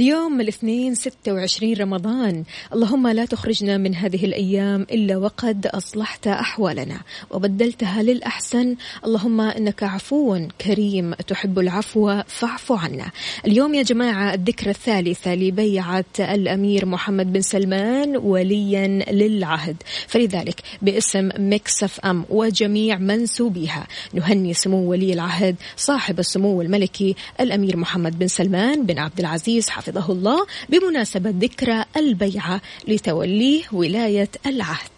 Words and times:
اليوم 0.00 0.40
الاثنين 0.40 0.94
26 0.94 1.74
رمضان. 1.74 2.44
اللهم 2.72 3.08
لا 3.08 3.24
تخرجنا 3.24 3.76
من 3.78 3.94
هذه 3.94 4.24
الأيام 4.24 4.82
إلا 4.82 5.16
وقد 5.16 5.66
أصلحت 5.66 6.26
أحوالنا 6.26 7.00
وبدلتها 7.30 8.02
للأحسن. 8.02 8.76
اللهم 9.04 9.40
إنك 9.40 9.82
عفو 9.82 10.48
كريم 10.60 11.14
تحب 11.14 11.58
العفو 11.58 12.22
فاعف 12.26 12.72
عنا. 12.72 13.10
اليوم 13.46 13.74
يا 13.74 13.82
جماعة 13.82 14.34
الذكرى 14.34 14.70
الثالثة 14.70 15.34
لبيعة 15.34 16.04
الأمير 16.20 16.86
محمد 16.86 17.32
بن 17.32 17.40
سلمان 17.40 18.16
وليا 18.16 18.86
للعهد. 19.10 19.76
فلذلك 20.08 20.60
باسم 20.82 21.28
مكسف 21.38 22.00
أم 22.00 22.24
وجميع 22.30 22.98
منسوبيها 22.98 23.86
نهني 24.12 24.54
سمو 24.54 24.90
ولي 24.90 25.12
العهد 25.12 25.56
صاحب 25.76 26.18
السمو 26.18 26.62
الملكي 26.62 27.14
الأمير 27.40 27.76
محمد 27.76 28.18
بن 28.18 28.28
سلمان 28.28 28.86
بن 28.86 28.98
عبد 28.98 29.20
العزيز 29.20 29.70
حفظه 29.90 30.12
الله 30.12 30.46
بمناسبة 30.68 31.30
ذكرى 31.30 31.84
البيعة 31.96 32.60
لتوليه 32.88 33.62
ولاية 33.72 34.28
العهد. 34.46 34.90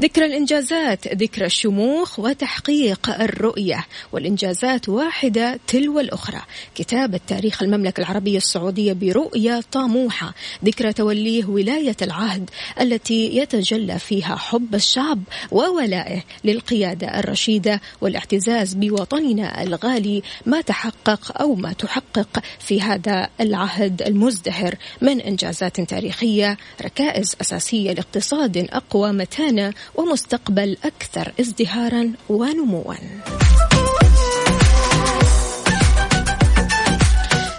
ذكرى 0.00 0.26
الإنجازات 0.26 1.08
ذكرى 1.08 1.46
الشموخ 1.46 2.18
وتحقيق 2.18 3.10
الرؤية 3.20 3.86
والإنجازات 4.12 4.88
واحدة 4.88 5.60
تلو 5.66 6.00
الأخرى. 6.00 6.40
كتابة 6.74 7.20
تاريخ 7.26 7.62
المملكة 7.62 8.00
العربية 8.00 8.36
السعودية 8.36 8.92
برؤية 8.92 9.60
طموحة 9.72 10.34
ذكرى 10.64 10.92
توليه 10.92 11.44
ولاية 11.44 11.96
العهد 12.02 12.50
التي 12.80 13.36
يتجلى 13.36 13.98
فيها 13.98 14.36
حب 14.36 14.74
الشعب 14.74 15.22
وولائه 15.50 16.22
للقيادة 16.44 17.18
الرشيدة 17.18 17.80
والاعتزاز 18.00 18.74
بوطننا 18.74 19.62
الغالي 19.62 20.22
ما 20.46 20.60
تحقق 20.60 21.40
أو 21.40 21.54
ما 21.54 21.72
تحقق 21.72 22.42
في 22.58 22.82
هذا 22.82 23.28
العهد 23.40 24.02
المزدهر. 24.02 24.74
من 25.00 25.20
إنجازات 25.20 25.80
تاريخية؟ 25.80 26.56
ركائز 26.82 27.36
أساسية 27.40 27.92
لاقتصاد 27.92 28.56
أقوى 28.56 29.12
متانة 29.12 29.72
ومستقبل 29.96 30.76
أكثر 30.84 31.32
ازدهارا 31.40 32.12
ونموا. 32.28 32.94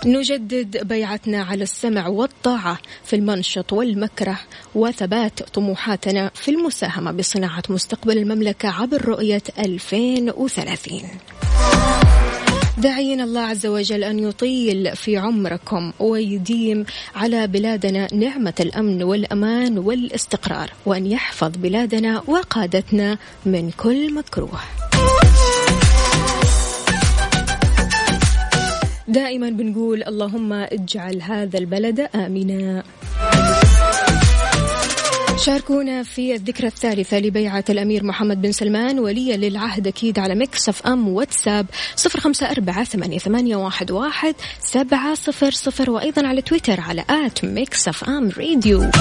نجدد 0.06 0.88
بيعتنا 0.88 1.44
على 1.44 1.64
السمع 1.64 2.08
والطاعة 2.08 2.78
في 3.04 3.16
المنشط 3.16 3.74
والمكره 3.74 4.40
وثبات 4.76 5.44
طموحاتنا 5.44 6.32
في 6.36 6.52
المساهمة 6.52 7.12
بصناعة 7.12 7.64
مستقبل 7.70 8.18
المملكة 8.18 8.70
عبر 8.70 9.06
رؤية 9.06 9.44
2030 9.60 11.02
داعين 12.78 13.22
الله 13.22 13.42
عز 13.42 13.66
وجل 13.66 14.04
أن 14.04 14.20
يطيل 14.20 14.96
في 14.96 15.18
عمركم 15.18 15.94
ويديم 16.00 16.86
على 17.16 17.48
بلادنا 17.48 18.14
نعمة 18.14 18.54
الأمن 18.60 19.04
والأمان 19.04 19.78
والاستقرار 19.78 20.74
وأن 20.86 21.08
يحفظ 21.08 21.52
بلادنا 21.58 22.24
وقادتنا 22.28 23.18
من 23.46 23.72
كل 23.72 24.14
مكروه. 24.14 24.60
دائما 29.08 29.50
بنقول 29.50 30.04
اللهم 30.04 30.54
اجعل 30.54 31.22
هذا 31.22 31.58
البلد 31.58 32.00
آمنا. 32.16 32.84
شاركونا 35.38 36.04
في 36.04 36.36
الذكرى 36.36 36.68
الثالثة 36.68 37.20
لبيعة 37.20 37.64
الأمير 37.70 38.04
محمد 38.04 38.42
بن 38.42 38.52
سلمان 38.52 39.00
وليا 39.00 39.38
للعهد 39.38 39.88
أكيد 39.88 40.20
على 40.20 40.36
Mix 40.36 40.70
FM 40.70 41.08
واتساب 41.08 41.66
صفر 41.96 42.20
خمسة 42.20 42.52
أربعة 42.52 42.84
ثمانية, 43.18 43.56
واحد, 43.56 43.92
واحد 43.92 44.36
سبعة 44.60 45.16
صفر 45.16 45.52
صفر 45.52 45.90
وأيضا 45.90 46.28
على 46.28 46.42
تويتر 46.42 46.80
على 46.82 47.04
at 47.10 47.46
Mix 47.46 47.88
FM 47.88 48.30
Radio. 48.38 48.92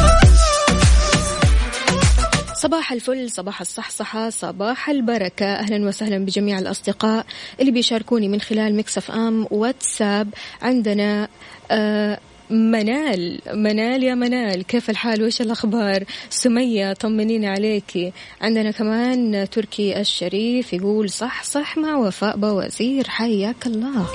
صباح 2.55 2.93
الفل 2.93 3.31
صباح 3.31 3.61
الصحصحة 3.61 4.31
صباح 4.31 4.89
البركة. 4.89 5.47
أهلا 5.47 5.89
وسهلا 5.89 6.19
بجميع 6.19 6.59
الأصدقاء 6.59 7.27
اللي 7.61 7.71
بيشاركوني 7.71 8.29
من 8.29 8.41
خلال 8.41 8.77
Mix 8.77 9.11
FM 9.11 9.47
واتساب 9.51 10.29
عندنا 10.63 11.29
آه 11.71 12.19
منال 12.51 13.41
منال 13.55 14.03
يا 14.03 14.15
منال 14.15 14.62
كيف 14.62 14.91
الحال؟ 14.91 15.23
وش 15.23 15.41
الأخبار؟ 15.41 16.05
سمية 16.31 16.93
طمنينا 16.93 17.51
عليكي. 17.51 18.12
عندنا 18.41 18.71
كمان 18.71 19.49
تركي 19.51 20.01
الشريف 20.01 20.73
يقول 20.73 21.11
صحصح 21.11 21.78
مع 21.79 21.97
وفاء 21.97 22.37
باوزير 22.37 23.09
حياك 23.09 23.67
الله. 23.67 24.06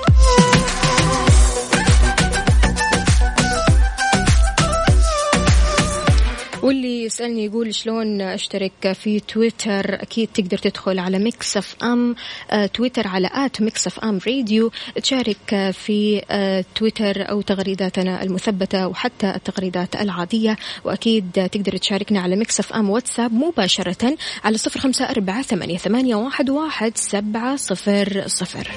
واللي 6.64 7.04
يسألني 7.04 7.46
يقول 7.46 7.76
شلون 7.76 8.22
أشترك 8.22 8.92
في 8.94 9.20
تويتر؟ 9.20 9.94
أكيد 9.94 10.30
تقدر 10.34 10.58
تدخل 10.58 11.00
على 11.00 11.20
Mix 11.20 11.58
FM 11.58 12.16
آه، 12.52 12.66
تويتر 12.66 13.08
على 13.08 13.30
at 13.34 13.62
FM 13.62 14.20
Radio 14.28 14.72
تشارك 15.04 15.72
في 15.74 16.22
آه، 16.32 16.66
تويتر 16.76 17.30
أو 17.30 17.42
تغريداتنا 17.42 18.24
المثبتة 18.24 18.88
وحتى 18.88 19.30
التغريدات 19.36 19.96
العادية. 19.96 20.58
وأكيد 20.84 21.50
تقدر 21.52 21.78
تشاركنا 21.78 22.20
على 22.20 22.36
Mix 22.36 22.60
FM 22.60 22.90
واتساب 22.90 23.34
مباشرة 23.34 24.18
على 24.44 24.58
صفر 24.58 24.80
خمسة 24.80 25.06
أربعة 25.06 25.42
ثمانية 25.78 26.16
واحد, 26.16 26.50
واحد 26.50 26.98
سبعة 26.98 27.56
صفر 27.56 28.24
صفر. 28.28 28.72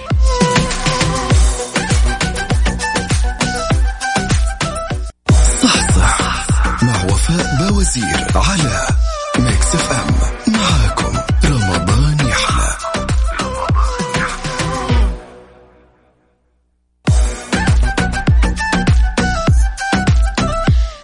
وفاء 7.85 8.05
باوزير 8.05 8.39
على 8.39 8.87
Mix 9.39 9.75
FM 9.75 10.53
معاكم 10.53 11.19
رمضان 11.45 12.29
يحلى 12.29 12.75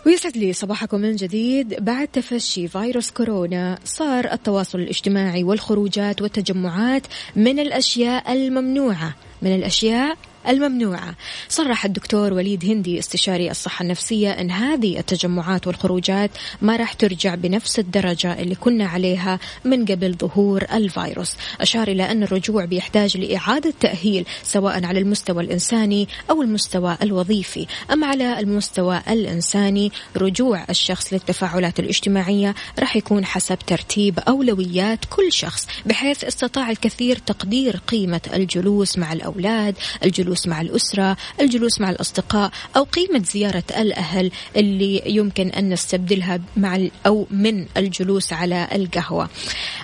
ويسعد 0.07 0.37
لي 0.37 0.53
صباحكم 0.53 1.01
من 1.01 1.17
جديد. 1.17 1.85
بعد 1.85 2.09
تفشي 2.09 2.69
فيروس 2.69 3.11
كورونا 3.11 3.79
صار 3.85 4.33
التواصل 4.33 4.79
الاجتماعي 4.79 5.45
والخروجات 5.45 6.23
والتجمعات 6.23 7.07
من 7.37 7.59
الأشياء 7.59 8.33
الممنوعة. 8.33 9.15
من 9.43 9.55
الأشياء 9.55 10.17
الممنوعة. 10.49 11.15
صرح 11.49 11.85
الدكتور 11.85 12.33
وليد 12.33 12.65
هندي 12.65 12.99
استشاري 12.99 13.51
الصحة 13.51 13.83
النفسية 13.83 14.31
أن 14.31 14.51
هذه 14.51 14.99
التجمعات 14.99 15.67
والخروجات 15.67 16.31
ما 16.63 16.77
راح 16.77 16.93
ترجع 16.93 17.35
بنفس 17.35 17.79
الدرجة 17.79 18.41
اللي 18.41 18.55
كنا 18.55 18.87
عليها 18.87 19.39
من 19.65 19.85
قبل 19.85 20.15
ظهور 20.15 20.67
الفيروس. 20.73 21.37
أشار 21.61 21.89
إلى 21.89 22.11
أن 22.11 22.23
الرجوع 22.23 22.65
بيحتاج 22.65 23.17
لإعادة 23.17 23.75
تأهيل 23.81 24.27
سواء 24.43 24.85
على 24.85 24.99
المستوى 24.99 25.43
الإنساني 25.43 26.09
أو 26.31 26.43
المستوى 26.43 26.97
الوظيفي. 27.03 27.67
أما 27.93 28.07
على 28.07 28.41
المستوى 28.41 29.03
الإنساني 29.09 29.93
رجوع 30.17 30.65
الشخص 30.71 31.13
للتفاعلات 31.13 31.81
الاجتماعية 31.81 32.55
راح 32.79 32.97
يكون 32.97 33.25
حسب 33.25 33.59
ترتيب 33.67 34.19
أولويات 34.19 35.05
كل 35.11 35.33
شخص 35.33 35.67
بحيث 35.87 36.25
استطاع 36.25 36.71
الكثير 36.71 37.19
تقدير 37.19 37.77
قيمة 37.77 38.21
الجلوس 38.35 38.99
مع 38.99 39.13
الأولاد 39.13 39.75
الجلوس 40.05 40.30
الجلوس 40.31 40.47
مع 40.47 40.61
الأسرة 40.61 41.17
الجلوس 41.41 41.81
مع 41.81 41.91
الأصدقاء 41.91 42.51
أو 42.77 42.83
قيمة 42.83 43.23
زيارة 43.25 43.65
الأهل 43.77 44.31
اللي 44.57 45.03
يمكن 45.07 45.49
أن 45.49 45.69
نستبدلها 45.69 46.41
مع 46.57 46.79
أو 47.07 47.27
من 47.31 47.67
الجلوس 47.77 48.33
على 48.33 48.69
القهوة. 48.73 49.29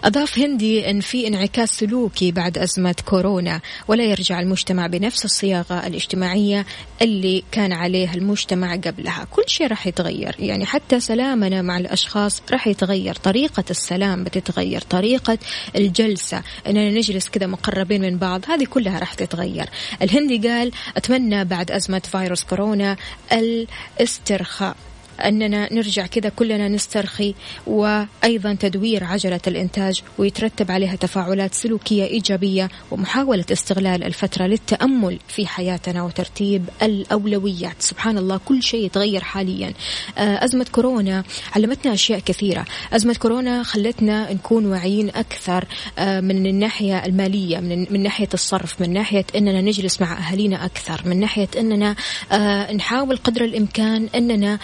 أضاف 0.05 0.39
هندي 0.39 0.91
أن 0.91 1.01
في 1.01 1.27
انعكاس 1.27 1.71
سلوكي 1.71 2.33
بعد 2.33 2.59
أزمة 2.59 2.95
كورونا 3.05 3.61
ولا 3.89 4.05
يرجع 4.05 4.41
المجتمع 4.41 4.87
بنفس 4.87 5.25
الصياغة 5.25 5.87
الاجتماعية 5.87 6.67
اللي 7.03 7.43
كان 7.53 7.73
عليها 7.73 8.15
المجتمع 8.15 8.77
قبلها. 8.77 9.27
كل 9.31 9.45
شيء 9.47 9.67
راح 9.67 9.87
يتغير. 9.87 10.37
يعني 10.39 10.67
حتى 10.67 11.01
سلامنا 11.01 11.63
مع 11.63 11.79
الأشخاص 11.79 12.43
راح 12.53 12.67
يتغير. 12.67 13.15
طريقة 13.15 13.65
السلام 13.71 14.25
بتتغير. 14.25 14.81
طريقة 14.81 15.39
الجلسة 15.77 16.43
أننا 16.67 16.91
نجلس 16.91 17.29
كذا 17.29 17.47
مقربين 17.47 18.03
من 18.03 18.19
بعض 18.19 18.41
هذه 18.49 18.65
كلها 18.65 18.99
راح 18.99 19.15
تتغير. 19.15 19.69
الهندي 20.03 20.36
قال 20.37 20.73
أتمنى 20.97 21.45
بعد 21.45 21.71
أزمة 21.71 22.03
فيروس 22.13 22.45
كورونا 22.45 22.97
الاسترخاء. 23.33 24.77
أننا 25.21 25.75
نرجع 25.75 26.07
كذا 26.07 26.29
كلنا 26.29 26.69
نسترخي 26.69 27.35
وأيضا 27.67 28.55
تدوير 28.55 29.05
عجلة 29.05 29.41
الإنتاج 29.47 30.03
ويترتب 30.19 30.71
عليها 30.71 30.97
تفاعلات 30.97 31.55
سلوكية 31.55 32.05
إيجابية 32.05 32.69
ومحاولة 32.91 33.45
استغلال 33.53 34.05
الفترة 34.05 34.47
للتأمل 34.47 35.19
في 35.29 35.47
حياتنا 35.47 36.03
وترتيب 36.03 36.69
الأولويات. 36.83 37.83
سبحان 37.83 38.19
الله 38.19 38.41
كل 38.45 38.63
شيء 38.63 38.85
يتغير 38.85 39.21
حاليا. 39.21 39.73
آه، 40.19 40.45
أزمة 40.45 40.67
كورونا 40.73 41.25
علمتنا 41.57 41.93
أشياء 41.93 42.19
كثيرة. 42.19 42.65
أزمة 42.93 43.15
كورونا 43.15 43.63
خلتنا 43.63 44.33
نكون 44.33 44.67
واعيين 44.67 45.09
أكثر 45.09 45.65
آه، 45.99 46.21
من 46.21 46.47
الناحية 46.47 47.07
المالية 47.07 47.59
من, 47.61 48.03
ناحية 48.03 48.29
الصرف 48.35 48.81
من 48.81 48.93
ناحية 48.93 49.25
أننا 49.37 49.61
نجلس 49.61 50.01
مع 50.01 50.19
أهالينا 50.19 50.65
أكثر 50.65 51.03
من 51.05 51.21
ناحية 51.21 51.49
أننا 51.59 51.97
آه، 52.33 52.73
نحاول 52.73 53.17
قدر 53.17 53.45
الإمكان 53.45 54.09
أننا 54.15 54.59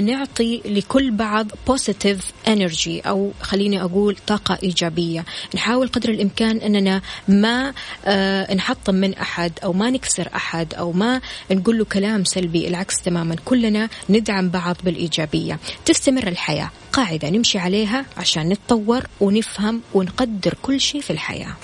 نعطي 0.00 0.62
لكل 0.64 1.10
بعض 1.10 1.46
positive 1.66 2.32
energy 2.48 3.00
أو 3.00 3.32
خليني 3.40 3.82
أقول 3.82 4.16
طاقة 4.26 4.58
إيجابية. 4.62 5.24
نحاول 5.54 5.88
قدر 5.88 6.08
الإمكان 6.08 6.56
أننا 6.56 7.02
ما 7.28 7.72
آه 8.04 8.54
نحطم 8.54 8.94
من 8.94 9.14
أحد 9.14 9.52
أو 9.64 9.72
ما 9.72 9.90
نكسر 9.90 10.28
أحد 10.34 10.74
أو 10.74 10.92
ما 10.92 11.20
نقول 11.50 11.78
له 11.78 11.84
كلام 11.84 12.24
سلبي 12.24 12.68
العكس 12.68 13.02
تماما. 13.02 13.36
كلنا 13.44 13.88
ندعم 14.10 14.48
بعض 14.48 14.76
بالإيجابية. 14.84 15.58
تستمر 15.84 16.28
الحياة. 16.28 16.70
قاعدة 16.92 17.30
نمشي 17.30 17.58
عليها 17.58 18.04
عشان 18.16 18.48
نتطور 18.48 19.02
ونفهم 19.20 19.82
ونقدر 19.94 20.54
كل 20.62 20.80
شيء 20.80 21.00
في 21.00 21.10
الحياة. 21.10 21.56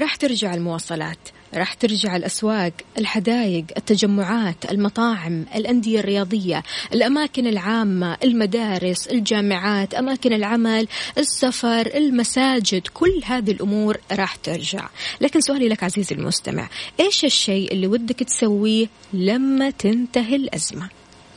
راح 0.00 0.16
ترجع 0.16 0.54
المواصلات 0.54 1.18
راح 1.54 1.74
ترجع 1.74 2.16
الأسواق 2.16 2.72
الحدائق 2.98 3.64
التجمعات 3.76 4.70
المطاعم 4.70 5.46
الأندية 5.54 6.00
الرياضية 6.00 6.62
الأماكن 6.92 7.46
العامة 7.46 8.16
المدارس 8.24 9.06
الجامعات 9.06 9.94
أماكن 9.94 10.32
العمل 10.32 10.88
السفر 11.18 11.90
المساجد 11.94 12.82
كل 12.94 13.20
هذه 13.24 13.50
الأمور 13.50 13.96
راح 14.12 14.36
ترجع. 14.36 14.88
لكن 15.20 15.40
سؤالي 15.40 15.68
لك 15.68 15.84
عزيزي 15.84 16.14
المستمع 16.14 16.68
إيش 17.00 17.24
الشيء 17.24 17.72
اللي 17.72 17.86
ودك 17.86 18.18
تسويه 18.18 18.86
لما 19.12 19.70
تنتهي 19.70 20.36
الأزمة؟ 20.36 20.88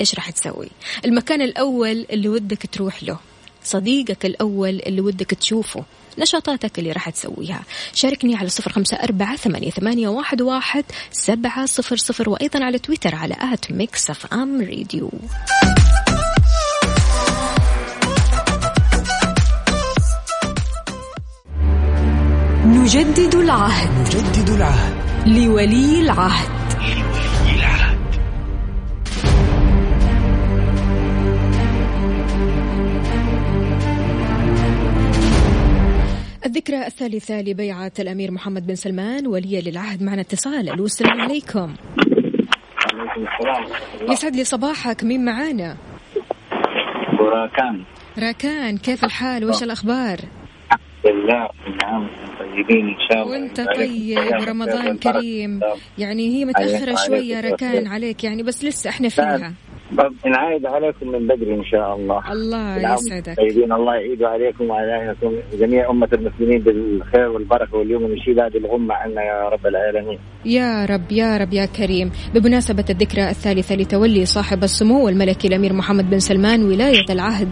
إيش 0.02 0.16
راح 0.16 0.30
تسوي؟ 0.30 0.70
المكان 1.06 1.42
الأول 1.42 2.06
اللي 2.12 2.30
ودك 2.30 2.66
تروح 2.72 3.04
له 3.04 3.20
صديقك 3.64 4.26
الأول 4.26 4.82
اللي 4.86 5.02
ودك 5.02 5.30
تشوفه 5.30 5.86
نشاطاتك 6.20 6.80
اللي 6.80 6.92
راح 6.92 7.10
تسويها. 7.10 7.64
شاركني 7.94 8.36
على 8.36 8.50
صفر 8.50 8.72
خمسة 8.72 8.98
أربعة 8.98 9.36
ثمانية, 9.36 10.08
واحد 10.42 10.86
سبعة 11.12 11.66
صفر 11.66 11.98
صفر 11.98 12.30
وأيضا 12.30 12.64
على 12.64 12.80
تويتر 12.80 13.16
على 13.16 13.36
at 13.54 13.72
Mix 13.72 14.10
FM 14.10 14.62
Radio 14.62 15.12
نجدد 22.66 23.36
العهد. 23.36 23.92
نجدد 24.00 24.50
العهد. 24.50 24.94
لولي 25.28 26.02
العهد. 26.02 26.63
الذكرى 36.54 36.88
الثالثة 36.88 37.42
لبيعة 37.42 37.92
الأمير 38.00 38.32
محمد 38.32 38.68
بن 38.68 38.76
سلمان 38.76 39.28
ولي 39.28 39.62
للعهد 39.62 40.04
معنا 40.04 40.22
اتصال. 40.22 40.70
ألو 40.70 40.86
السلام 40.86 41.22
عليكم. 41.22 41.76
عليكم 42.92 43.26
السلام. 43.28 44.12
يسعد 44.12 44.36
لي 44.36 44.44
صباحك. 44.44 45.04
مين 45.04 45.26
معانا؟ 45.26 45.78
وراكان. 47.20 47.84
راكان 48.20 48.78
كيف 48.78 49.06
الحال؟ 49.06 49.46
وش 49.46 49.64
الأخبار؟ 49.64 50.20
الحمد 50.72 50.82
لله. 51.06 51.50
نعم 51.84 52.10
طيبين 52.40 52.88
إن 52.88 52.96
شاء 53.10 53.24
الله. 53.24 53.32
وأنت 53.32 53.62
طيب 53.62 54.42
ورمضان 54.42 54.98
كريم. 54.98 55.60
يعني 55.98 56.28
هي 56.28 56.46
متأخرة 56.46 56.96
شوية 57.08 57.42
راكان 57.42 57.88
عليك. 57.88 58.24
يعني 58.24 58.44
بس 58.44 58.64
لسه 58.64 58.90
إحنا 58.90 59.10
فيها. 59.10 59.54
طب 59.98 60.14
نعايد 60.26 60.66
عليكم 60.66 61.08
من 61.08 61.28
بدري 61.28 61.54
إن 61.54 61.66
شاء 61.66 61.96
الله. 61.96 62.32
الله 62.32 62.94
يسعدك. 62.94 63.38
طيبين 63.38 63.74
الله 63.74 63.96
يعيد 63.96 64.24
عليكم 64.24 64.70
وعلى 64.70 65.16
جميع 65.54 65.90
أمة 65.90 66.10
المسلمين 66.14 66.60
بالخير 66.60 67.30
والبركة 67.30 67.78
واليوم 67.78 68.04
نشيل 68.04 68.42
هذه 68.42 68.58
الغمة 68.58 68.94
عنا 68.94 69.22
يا 69.24 69.50
رب 69.50 69.68
العالمين. 69.68 70.20
يا 70.46 70.86
رب 70.86 71.12
يا 71.12 71.38
رب 71.38 71.54
يا 71.54 71.66
كريم. 71.66 72.12
بمناسبة 72.34 72.86
الذكرى 72.90 73.30
الثالثة 73.30 73.76
لتولي 73.76 74.26
صاحب 74.26 74.64
السمو 74.64 75.10
الملكي 75.10 75.48
الأمير 75.48 75.74
محمد 75.74 76.10
بن 76.10 76.20
سلمان 76.20 76.64
ولاية 76.64 77.06
العهد 77.10 77.50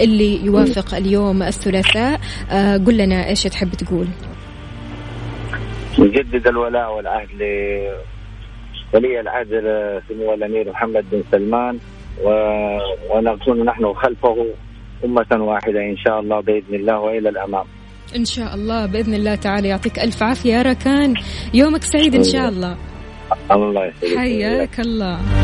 اللي 0.00 0.44
يوافق 0.46 0.94
اليوم 0.94 1.42
الثلاثاء 1.42 2.20
آه 2.50 2.76
قل 2.76 2.96
لنا 2.96 3.28
إيش 3.28 3.42
تحب 3.42 3.68
تقول؟ 3.68 4.06
نجدد 5.98 6.46
الولاء 6.46 6.96
والعهد 6.96 7.28
ولي 8.94 9.20
العهد 9.20 9.48
سمو 10.08 10.34
الأمير 10.34 10.70
محمد 10.70 11.04
بن 11.12 11.22
سلمان 11.32 11.78
و... 12.24 12.28
ونكون 13.10 13.64
نحن 13.64 13.92
خلفه 13.92 14.46
أمة 15.04 15.44
واحدة 15.44 15.80
إن 15.80 15.96
شاء 15.96 16.20
الله 16.20 16.40
بإذن 16.40 16.74
الله 16.74 17.00
وإلى 17.00 17.28
الأمام. 17.28 17.64
إن 18.16 18.24
شاء 18.24 18.54
الله 18.54 18.86
بإذن 18.86 19.14
الله 19.14 19.34
تعالى. 19.34 19.68
يعطيك 19.68 19.98
ألف 19.98 20.22
عافية 20.22 20.52
يا 20.52 20.62
ركان. 20.62 21.14
يومك 21.54 21.82
سعيد 21.82 22.14
إن 22.14 22.24
شاء 22.24 22.48
الله. 22.48 22.76
الله 23.50 23.86
يسعدك. 23.86 24.18
حياك 24.18 24.80
الله. 24.80 25.41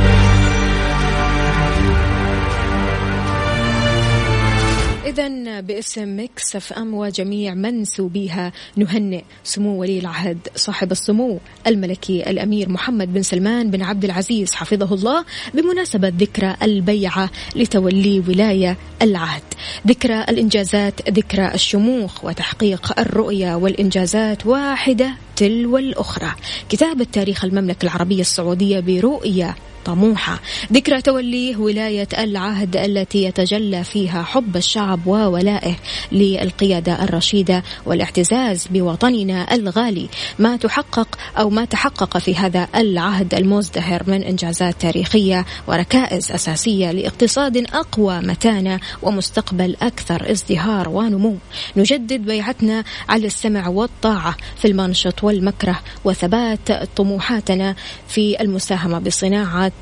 إذا 5.08 5.60
باسم 5.60 6.08
Mix 6.16 6.56
FM 6.56 6.94
وجميع 6.94 7.54
منسوبيها 7.54 8.52
نهنئ 8.76 9.22
سمو 9.44 9.80
ولي 9.80 9.98
العهد 9.98 10.38
صاحب 10.56 10.92
السمو 10.92 11.38
الملكي 11.66 12.30
الأمير 12.30 12.68
محمد 12.68 13.12
بن 13.12 13.22
سلمان 13.22 13.70
بن 13.70 13.82
عبد 13.82 14.04
العزيز 14.04 14.54
حفظه 14.54 14.94
الله 14.94 15.24
بمناسبة 15.54 16.08
ذكرى 16.08 16.56
البيعة 16.62 17.30
لتولي 17.56 18.22
ولاية 18.28 18.76
العهد. 19.02 19.42
ذكرى 19.86 20.20
الإنجازات 20.20 21.10
ذكرى 21.10 21.54
الشموخ 21.54 22.24
وتحقيق 22.24 23.00
الرؤية 23.00 23.54
والإنجازات 23.54 24.46
واحدة 24.46 25.14
تلو 25.36 25.78
الأخرى. 25.78 26.32
كتابة 26.68 27.06
تاريخ 27.12 27.44
المملكة 27.44 27.84
العربية 27.84 28.20
السعودية 28.20 28.80
برؤية 28.80 29.56
طموحة. 29.88 30.40
ذكرى 30.72 31.02
توليه 31.02 31.56
ولاية 31.56 32.08
العهد 32.18 32.76
التي 32.76 33.24
يتجلى 33.24 33.84
فيها 33.84 34.22
حب 34.22 34.56
الشعب 34.56 35.06
وولائه 35.06 35.76
للقيادة 36.12 37.04
الرشيدة 37.04 37.62
والاعتزاز 37.86 38.66
بوطننا 38.70 39.54
الغالي. 39.54 40.08
ما 40.38 40.56
تحقق 40.56 41.18
أو 41.38 41.50
ما 41.50 41.64
تحقق 41.64 42.18
في 42.18 42.34
هذا 42.34 42.68
العهد 42.76 43.34
المزدهر 43.34 44.02
من 44.06 44.22
إنجازات 44.22 44.74
تاريخية 44.80 45.46
وركائز 45.66 46.32
أساسية 46.32 46.90
لاقتصاد 46.90 47.56
أقوى 47.56 48.20
متانة 48.20 48.80
ومستقبل 49.02 49.76
أكثر 49.82 50.30
ازدهار 50.30 50.88
ونمو. 50.88 51.36
نجدد 51.76 52.20
بيعتنا 52.20 52.84
على 53.08 53.26
السمع 53.26 53.68
والطاعة 53.68 54.36
في 54.56 54.68
المنشط 54.68 55.24
والمكره 55.24 55.80
وثبات 56.04 56.72
طموحاتنا 56.96 57.74
في 58.08 58.40
المساهمة 58.40 58.98
بصناعة 58.98 59.72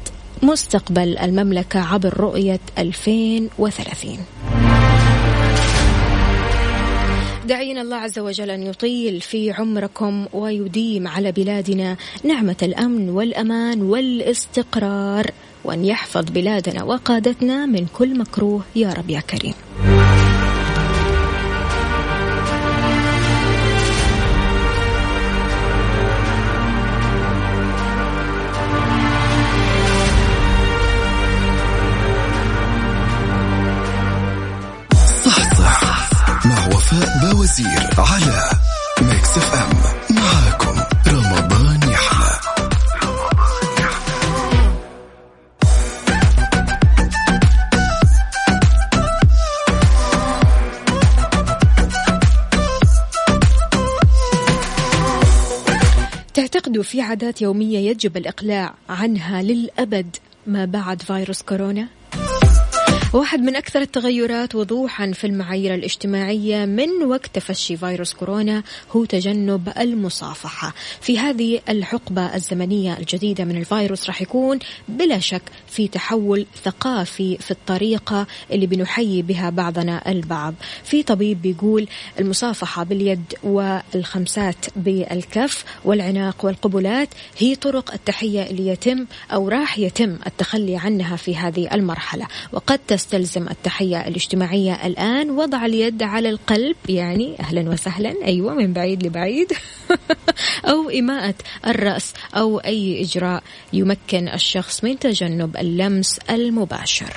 مستقبل 0.42 1.18
المملكة 1.18 1.80
عبر 1.80 2.20
رؤية 2.20 2.60
2030 2.78 4.18
دعينا 7.46 7.82
الله 7.82 7.96
عز 7.96 8.18
وجل 8.18 8.50
أن 8.50 8.62
يطيل 8.62 9.20
في 9.20 9.52
عمركم 9.52 10.26
ويديم 10.32 11.08
على 11.08 11.32
بلادنا 11.32 11.96
نعمة 12.24 12.56
الأمن 12.62 13.08
والأمان 13.10 13.82
والاستقرار 13.82 15.30
وأن 15.64 15.84
يحفظ 15.84 16.24
بلادنا 16.30 16.84
وقادتنا 16.84 17.66
من 17.66 17.86
كل 17.86 18.18
مكروه. 18.18 18.62
يا 18.76 18.92
رب 18.92 19.10
يا 19.10 19.20
كريم. 19.20 19.54
باوزير 37.56 37.90
على 37.98 38.50
Mix 39.00 39.38
FM 39.38 40.16
معاكم 40.16 40.80
رمضان 41.08 41.90
يحلى 41.90 42.30
تعتقدوا 56.34 56.82
في 56.82 57.00
عادات 57.00 57.42
يومية 57.42 57.78
يجب 57.78 58.16
الإقلاع 58.16 58.74
عنها 58.88 59.42
للأبد 59.42 60.16
ما 60.46 60.64
بعد 60.64 61.02
فيروس 61.02 61.42
كورونا؟ 61.42 61.88
واحد 63.16 63.40
من 63.40 63.56
أكثر 63.56 63.80
التغيرات 63.80 64.54
وضوحا 64.54 65.12
في 65.12 65.26
المعايير 65.26 65.74
الاجتماعية 65.74 66.64
من 66.64 66.88
وقت 67.04 67.26
تفشي 67.34 67.76
فيروس 67.76 68.12
كورونا 68.12 68.62
هو 68.92 69.04
تجنب 69.04 69.72
المصافحة. 69.78 70.74
في 71.00 71.18
هذه 71.18 71.60
الحقبة 71.68 72.34
الزمنية 72.34 72.98
الجديدة 72.98 73.44
من 73.44 73.56
الفيروس 73.56 74.06
راح 74.06 74.22
يكون 74.22 74.58
بلا 74.88 75.18
شك 75.18 75.42
في 75.68 75.88
تحول 75.88 76.46
ثقافي 76.64 77.36
في 77.36 77.50
الطريقة 77.50 78.26
اللي 78.50 78.66
بنحيي 78.66 79.22
بها 79.22 79.50
بعضنا 79.50 80.10
البعض. 80.10 80.54
في 80.84 81.02
طبيب 81.02 81.42
بيقول 81.42 81.88
المصافحة 82.20 82.84
باليد 82.84 83.34
والخمسات 83.42 84.66
بالكف 84.76 85.64
والعناق 85.84 86.44
والقبلات 86.44 87.08
هي 87.38 87.54
طرق 87.54 87.92
التحية 87.92 88.42
اللي 88.42 88.68
يتم 88.68 89.06
أو 89.32 89.48
راح 89.48 89.78
يتم 89.78 90.18
التخلي 90.26 90.76
عنها 90.76 91.16
في 91.16 91.36
هذه 91.36 91.74
المرحلة. 91.74 92.26
وقد 92.52 92.78
تستلزم 93.06 93.48
التحية 93.48 94.08
الاجتماعية 94.08 94.86
الآن. 94.86 95.30
وضع 95.30 95.66
اليد 95.66 96.02
على 96.02 96.28
القلب 96.28 96.76
يعني 96.88 97.40
أهلا 97.40 97.70
وسهلا. 97.70 98.14
أيوة 98.24 98.54
من 98.54 98.72
بعيد 98.72 99.06
لبعيد. 99.06 99.52
أو 100.70 100.90
إماءة 100.90 101.34
الرأس 101.66 102.14
أو 102.34 102.58
أي 102.58 103.02
إجراء 103.02 103.42
يمكن 103.72 104.28
الشخص 104.28 104.84
من 104.84 104.98
تجنب 104.98 105.56
اللمس 105.56 106.18
المباشر. 106.30 107.16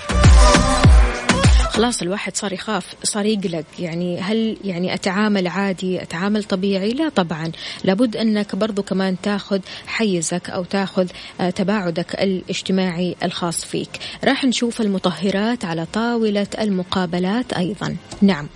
خلاص 1.70 2.02
الواحد 2.02 2.38
صار 2.38 2.54
يخاف 2.54 2.96
صار 3.04 3.26
يقلق. 3.26 3.66
يعني 3.80 4.20
هل 4.20 4.58
يعني 4.64 4.94
أتعامل 4.94 5.48
عادي 5.48 6.02
أتعامل 6.02 6.44
طبيعي؟ 6.44 6.90
لا 6.92 7.10
طبعا. 7.10 7.52
لابد 7.84 8.18
أنك 8.18 8.56
برضو 8.56 8.84
كمان 8.84 9.16
تاخذ 9.24 9.60
حيزك 9.88 10.50
أو 10.50 10.64
تاخذ 10.64 11.08
آه، 11.42 11.50
تباعدك 11.50 12.16
الاجتماعي 12.16 13.16
الخاص 13.24 13.66
فيك. 13.66 13.90
راح 14.24 14.46
نشوف 14.46 14.82
المطهرات 14.82 15.66
على 15.66 15.86
طاولة 15.94 16.48
المقابلات 16.60 17.54
أيضا. 17.54 17.96
نعم. 18.22 18.48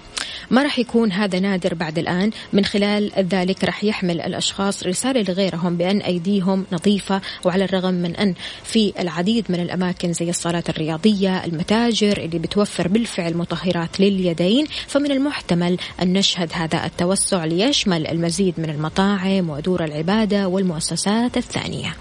ما 0.52 0.64
راح 0.64 0.80
يكون 0.80 1.12
هذا 1.12 1.40
نادر 1.40 1.74
بعد 1.74 2.00
الآن. 2.00 2.32
من 2.54 2.66
خلال 2.66 3.12
ذلك 3.18 3.64
راح 3.64 3.84
يحمل 3.84 4.22
الأشخاص 4.22 4.84
رسالة 4.84 5.22
لغيرهم 5.22 5.78
بأن 5.78 5.98
أيديهم 5.98 6.66
نظيفة 6.72 7.22
وعلى 7.44 7.64
الرغم 7.64 7.94
من 7.94 8.16
أن 8.16 8.34
في 8.64 8.94
العديد 9.00 9.46
من 9.50 9.60
الأماكن 9.60 10.14
زي 10.14 10.30
الصالات 10.30 10.70
الرياضية 10.70 11.46
المتاجر 11.46 12.18
اللي 12.18 12.40
بتوفر 12.40 12.88
بالفعل 12.88 13.38
مطهرات 13.38 14.00
لليدين 14.00 14.66
فمن 14.88 15.12
المحتمل 15.12 15.78
أن 16.02 16.14
نشهد 16.14 16.50
هذا 16.54 16.86
التوسع 16.86 17.46
ليشمل 17.46 18.08
المزيد 18.08 18.54
من 18.58 18.70
المطاعم 18.70 19.50
ودور 19.50 19.84
العبادة 19.84 20.48
والمؤسسات 20.48 21.38
الثانية. 21.38 21.96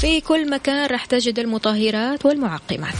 في 0.00 0.20
كل 0.20 0.50
مكان 0.50 0.86
راح 0.86 1.04
تجد 1.04 1.38
المطهرات 1.38 2.26
والمعقمات. 2.26 2.94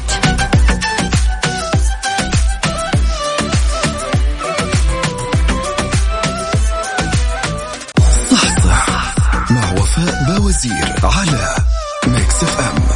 وفاء 9.88 10.24
باوزير 10.38 10.94
على 11.04 11.56
Mix 12.06 12.42
FM. 12.42 12.87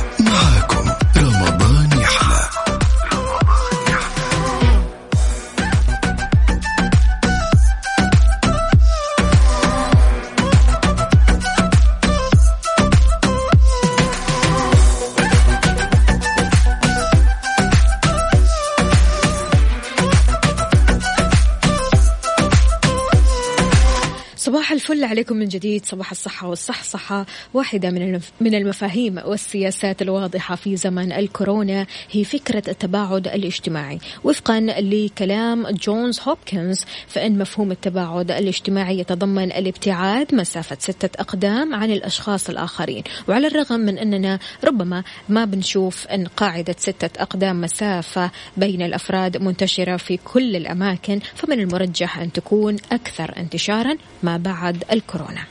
الفل 24.92 25.04
عليكم 25.04 25.37
من 25.37 25.49
جديد 25.49 25.84
صباح 25.87 26.11
الصحة 26.11 26.49
والصحصحة 26.49 27.26
واحدة 27.54 27.90
من 27.90 28.20
من 28.40 28.54
المفاهيم 28.54 29.18
والسياسات 29.25 30.02
الواضحة 30.02 30.54
في 30.54 30.76
زمن 30.76 31.12
الكورونا 31.12 31.87
هي 32.11 32.25
فكرة 32.25 32.62
التباعد 32.68 33.28
الاجتماعي. 33.28 33.99
وفقا 34.25 34.61
لكلام 34.61 35.66
جونز 35.68 36.20
هوبكنز 36.20 36.84
فإن 37.08 37.38
مفهوم 37.38 37.70
التباعد 37.70 38.30
الاجتماعي 38.30 38.99
يتضمن 38.99 39.52
الابتعاد 39.52 40.34
مسافة 40.34 40.76
ستة 40.80 41.20
أقدام 41.20 41.75
عن 41.75 41.90
الأشخاص 41.90 42.49
الآخرين. 42.50 43.02
وعلى 43.28 43.46
الرغم 43.46 43.80
من 43.80 43.99
أننا 43.99 44.38
ربما 44.64 45.04
ما 45.28 45.44
بنشوف 45.44 46.06
أن 46.06 46.26
قاعدة 46.26 46.76
ستة 46.78 47.22
أقدام 47.22 47.61
مسافة 47.61 48.30
بين 48.56 48.82
الأفراد 48.82 49.37
منتشرة 49.37 49.96
في 49.96 50.16
كل 50.16 50.56
الأماكن 50.56 51.20
فمن 51.34 51.61
المرجح 51.61 52.18
أن 52.18 52.32
تكون 52.32 52.76
أكثر 52.92 53.34
انتشارا 53.37 53.96
ما 54.22 54.37
بعد 54.37 54.81
الكورونا. 54.92 55.44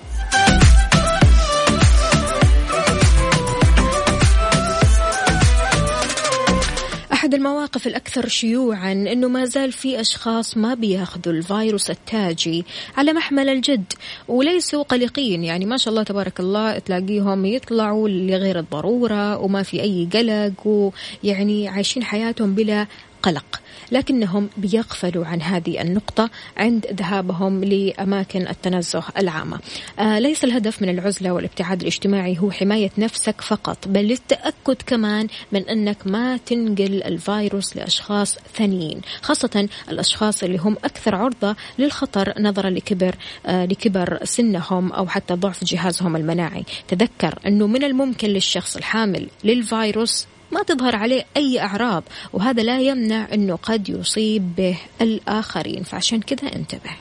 أحد 7.14 7.34
المواقف 7.34 7.88
الأكثر 7.88 8.28
شيوعا 8.28 8.92
أنه 8.92 9.28
ما 9.28 9.46
زال 9.46 9.72
في 9.72 10.02
أشخاص 10.02 10.58
ما 10.58 10.74
بياخذوا 10.74 11.34
الفيروس 11.34 11.90
التاجي 11.90 12.66
على 12.98 13.14
محمل 13.14 13.50
الجد 13.50 13.94
وليسوا 14.28 14.84
قلقين. 14.84 15.44
يعني 15.44 15.66
ما 15.66 15.78
شاء 15.78 15.92
الله 15.92 16.04
تبارك 16.04 16.40
الله 16.40 16.80
تلاقيهم 16.80 17.46
يطلعوا 17.46 18.10
لغير 18.10 18.60
الضرورة 18.60 19.38
وما 19.38 19.64
في 19.64 19.82
أي 19.82 20.10
قلق 20.14 20.92
ويعني 21.24 21.68
عايشين 21.68 22.04
حياتهم 22.04 22.56
بلا 22.56 22.88
قلق. 23.24 23.62
لكنهم 23.92 24.50
بيغفلوا 24.58 25.26
عن 25.26 25.42
هذه 25.42 25.82
النقطة 25.82 26.30
عند 26.58 26.86
ذهابهم 26.94 27.64
لأماكن 27.64 28.48
التنزه 28.48 29.04
العامة. 29.18 29.60
آه 30.00 30.20
ليس 30.20 30.44
الهدف 30.44 30.82
من 30.82 30.90
العزلة 30.90 31.32
والابتعاد 31.32 31.82
الاجتماعي 31.82 32.38
هو 32.40 32.52
حماية 32.52 32.92
نفسك 32.98 33.42
فقط 33.42 33.88
بل 33.88 34.02
للتأكد 34.02 34.76
كمان 34.86 35.28
من 35.52 35.70
أنك 35.70 35.98
ما 36.08 36.38
تنقل 36.38 37.04
الفيروس 37.04 37.76
لأشخاص 37.78 38.38
ثانيين 38.56 39.02
خاصة 39.22 39.68
الأشخاص 39.90 40.44
اللي 40.44 40.58
هم 40.58 40.78
أكثر 40.84 41.16
عرضة 41.16 41.56
للخطر 41.80 42.34
نظرا 42.40 42.70
لكبر 42.70 43.16
آه 43.46 43.66
لكبر 43.66 44.20
سنهم 44.24 44.92
أو 44.92 45.08
حتى 45.08 45.34
ضعف 45.34 45.64
جهازهم 45.64 46.16
المناعي. 46.16 46.64
تذكر 46.88 47.40
أنه 47.48 47.68
من 47.68 47.84
الممكن 47.84 48.28
للشخص 48.28 48.76
الحامل 48.78 49.28
للفيروس 49.44 50.28
ما 50.52 50.64
تظهر 50.64 50.96
عليه 50.96 51.26
أي 51.38 51.60
أعراض 51.60 52.04
وهذا 52.34 52.64
لا 52.64 52.80
يمنع 52.80 53.28
أنه 53.34 53.56
قد 53.56 53.90
يصيب 53.90 54.56
به 54.56 54.78
الآخرين. 55.02 55.84
فعشان 55.84 56.22
كذا 56.22 56.56
انتبه. 56.56 56.92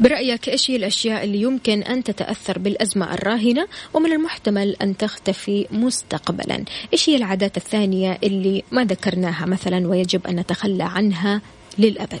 برأيك 0.00 0.48
إيش 0.48 0.70
هي 0.70 0.76
الأشياء 0.76 1.24
اللي 1.24 1.42
يمكن 1.42 1.82
أن 1.82 2.04
تتأثر 2.04 2.58
بالأزمة 2.58 3.14
الراهنة 3.14 3.68
ومن 3.94 4.12
المحتمل 4.12 4.76
أن 4.82 4.96
تختفي 4.96 5.66
مستقبلا؟ 5.70 6.64
إيش 6.92 7.08
هي 7.08 7.16
العادات 7.16 7.56
الثانية 7.56 8.18
اللي 8.22 8.62
ما 8.72 8.84
ذكرناها 8.84 9.46
مثلا 9.46 9.88
ويجب 9.88 10.26
أن 10.26 10.36
نتخلى 10.36 10.84
عنها 10.84 11.40
للأبد؟ 11.78 12.20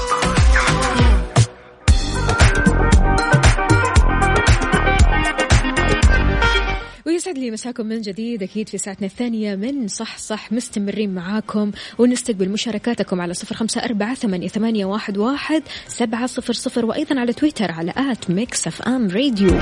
لي 7.41 7.51
مساكم 7.51 7.85
من 7.85 8.01
جديد. 8.01 8.43
أكيد 8.43 8.69
في 8.69 8.77
ساعتنا 8.77 9.07
الثانية 9.07 9.55
من 9.55 9.87
صحصح 9.87 10.51
مستمرين 10.51 11.13
معاكم 11.13 11.71
ونستقبل 11.97 12.49
مشاركاتكم 12.49 13.21
على 13.21 13.33
صفر 13.33 13.55
خمسة 13.55 13.83
أربعة 13.83 14.15
ثمانية, 14.15 14.47
ثمانية 14.47 14.85
واحد, 14.85 15.17
واحد 15.17 15.63
سبعة 15.87 16.25
صفر 16.27 16.53
صفر 16.53 16.85
وأيضا 16.85 17.19
على 17.19 17.33
تويتر 17.33 17.71
على 17.71 17.93
at 17.97 18.29
Mix 18.29 18.67
FM 18.67 19.07
Radio. 19.07 19.59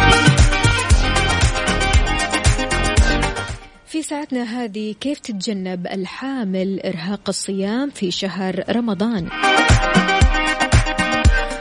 في 3.86 4.02
ساعتنا 4.02 4.44
هذه 4.44 4.96
كيف 5.02 5.20
تتجنب 5.20 5.88
الحامل 5.88 6.80
إرهاق 6.80 7.22
الصيام 7.28 7.90
في 7.90 8.12
شهر 8.12 8.64
رمضان؟ 8.76 9.30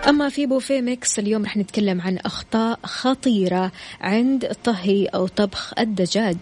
أما 0.09 0.29
في 0.29 0.47
بوفيه 0.47 0.81
Mix 0.81 1.19
اليوم 1.19 1.45
رح 1.45 1.57
نتكلم 1.57 2.01
عن 2.01 2.19
أخطاء 2.19 2.79
خطيرة 2.85 3.73
عند 4.01 4.57
طهي 4.65 5.07
أو 5.07 5.27
طبخ 5.27 5.73
الدجاج. 5.79 6.37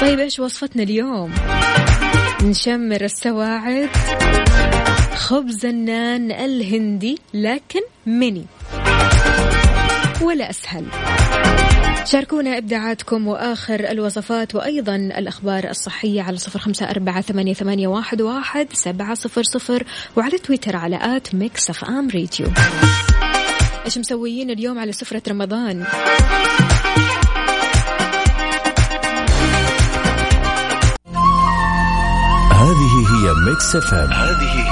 طيب 0.00 0.18
إيش 0.18 0.40
وصفتنا 0.40 0.82
اليوم؟ 0.82 1.34
نشمر 2.42 3.04
السواعد. 3.04 3.88
خبز 5.14 5.66
النان 5.66 6.32
الهندي 6.32 7.18
لكن 7.34 7.80
ميني 8.06 8.46
ولا 10.22 10.50
أسهل. 10.50 10.84
شاركونا 12.04 12.58
إبداعاتكم 12.58 13.26
وآخر 13.26 13.80
الوصفات 13.90 14.54
وأيضا 14.54 14.96
الأخبار 14.96 15.70
الصحية 15.70 16.22
على 16.22 16.36
صفر 16.36 16.58
خمسة 16.58 16.90
أربعة 16.90 17.20
ثمانية, 17.20 17.54
ثمانية 17.54 17.88
واحد, 17.88 18.22
واحد 18.22 18.68
سبعة 18.72 19.14
صفر 19.14 19.42
صفر 19.42 19.84
وعلى 20.16 20.38
تويتر 20.38 20.76
على 20.76 21.16
at 21.16 21.34
Mix 21.34 21.70
FM 21.70 22.08
Radio. 22.08 22.46
إيش 23.84 23.98
مسويين 23.98 24.50
اليوم 24.50 24.78
على 24.78 24.92
سفرة 24.92 25.22
رمضان؟ 25.28 25.84
هذه 32.52 32.94
هي 33.12 33.34
Mix 33.50 33.76
FM. 33.76 34.12
هذه 34.12 34.65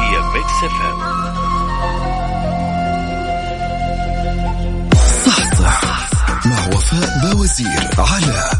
مع 6.94 7.00
وفاء 7.00 7.32
باوزير 7.32 7.90
على 7.98 8.50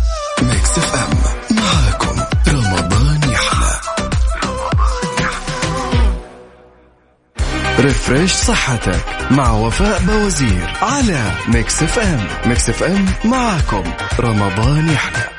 Mix 0.42 0.78
FM؟ 0.78 1.56
معاكم 1.56 2.22
رمضان 2.48 3.20
يحلى. 3.30 3.80
refresh 7.78 8.32
صحتك 8.32 9.04
مع 9.30 9.50
وفاء 9.50 10.02
باوزير 10.02 10.72
على 10.82 11.30
Mix 11.48 11.82
FM. 11.82 12.26
Mix 12.46 12.68
FM 12.68 13.06
معاكم 13.24 13.84
رمضان 14.20 14.90
يحلى. 14.90 15.33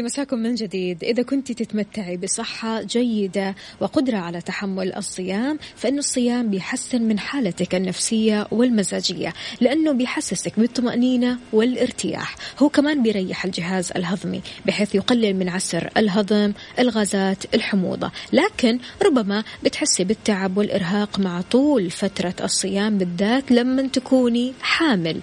لي 0.00 0.04
مساكم 0.04 0.38
من 0.38 0.54
جديد. 0.54 1.04
إذا 1.04 1.22
كنت 1.22 1.52
تتمتعي 1.52 2.16
بصحة 2.16 2.82
جيدة 2.82 3.54
وقدرة 3.80 4.16
على 4.16 4.40
تحمل 4.40 4.94
الصيام 4.94 5.58
فإن 5.76 5.98
الصيام 5.98 6.50
بيحسن 6.50 7.02
من 7.02 7.18
حالتك 7.18 7.74
النفسية 7.74 8.46
والمزاجية 8.50 9.32
لأنه 9.60 9.92
بيحسسك 9.92 10.60
بالطمأنينة 10.60 11.38
والارتياح. 11.52 12.36
هو 12.58 12.68
كمان 12.68 13.02
بيريح 13.02 13.44
الجهاز 13.44 13.92
الهضمي 13.96 14.40
بحيث 14.66 14.94
يقلل 14.94 15.36
من 15.36 15.48
عسر 15.48 15.90
الهضم 15.96 16.52
الغازات 16.78 17.54
الحموضة. 17.54 18.10
لكن 18.32 18.78
ربما 19.02 19.44
بتحسي 19.64 20.04
بالتعب 20.04 20.56
والإرهاق 20.56 21.18
مع 21.18 21.40
طول 21.40 21.90
فترة 21.90 22.34
الصيام 22.42 22.98
بالذات 22.98 23.52
لما 23.52 23.82
تكوني 23.82 24.52
حامل. 24.60 25.20